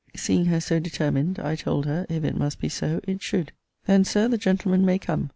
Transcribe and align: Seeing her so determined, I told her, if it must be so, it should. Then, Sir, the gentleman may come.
Seeing 0.15 0.45
her 0.45 0.59
so 0.59 0.79
determined, 0.79 1.37
I 1.37 1.55
told 1.55 1.85
her, 1.85 2.07
if 2.09 2.23
it 2.23 2.35
must 2.35 2.59
be 2.59 2.69
so, 2.69 3.01
it 3.03 3.21
should. 3.21 3.51
Then, 3.85 4.03
Sir, 4.03 4.27
the 4.27 4.37
gentleman 4.39 4.83
may 4.83 4.97
come. 4.97 5.29